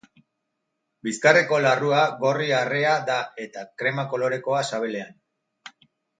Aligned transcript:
Bizkarreko 1.07 1.59
larrua 1.65 1.99
gorri-arrea 2.23 2.95
da 3.11 3.19
eta 3.45 3.67
krema 3.83 4.09
kolorekoa 4.15 4.65
sabelean. 4.73 5.15